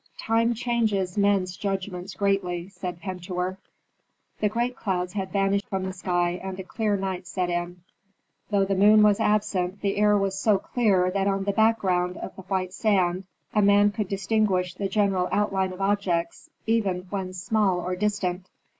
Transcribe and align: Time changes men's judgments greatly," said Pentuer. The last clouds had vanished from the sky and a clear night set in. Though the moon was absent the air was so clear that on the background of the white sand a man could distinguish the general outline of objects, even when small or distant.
Time 0.17 0.55
changes 0.55 1.15
men's 1.15 1.55
judgments 1.55 2.15
greatly," 2.15 2.67
said 2.69 2.99
Pentuer. 2.99 3.59
The 4.39 4.47
last 4.49 4.75
clouds 4.75 5.13
had 5.13 5.31
vanished 5.31 5.67
from 5.67 5.83
the 5.83 5.93
sky 5.93 6.39
and 6.41 6.59
a 6.59 6.63
clear 6.63 6.97
night 6.97 7.27
set 7.27 7.51
in. 7.51 7.83
Though 8.49 8.65
the 8.65 8.73
moon 8.73 9.03
was 9.03 9.19
absent 9.19 9.81
the 9.81 9.97
air 9.97 10.17
was 10.17 10.39
so 10.39 10.57
clear 10.57 11.11
that 11.11 11.27
on 11.27 11.43
the 11.43 11.51
background 11.51 12.17
of 12.17 12.35
the 12.35 12.41
white 12.41 12.73
sand 12.73 13.25
a 13.53 13.61
man 13.61 13.91
could 13.91 14.07
distinguish 14.07 14.73
the 14.73 14.89
general 14.89 15.29
outline 15.31 15.71
of 15.71 15.81
objects, 15.81 16.49
even 16.65 17.01
when 17.11 17.31
small 17.31 17.79
or 17.79 17.95
distant. 17.95 18.47